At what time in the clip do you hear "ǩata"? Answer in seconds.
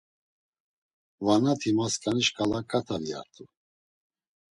2.69-2.97